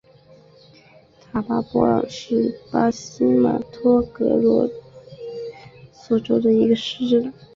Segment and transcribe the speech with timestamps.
[1.21, 4.67] 塔巴波朗是巴西马托格罗
[5.93, 7.31] 索州的一个市镇。